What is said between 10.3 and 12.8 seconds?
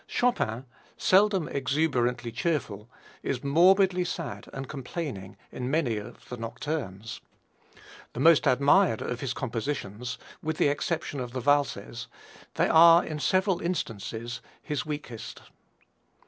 with the exception of the valses, they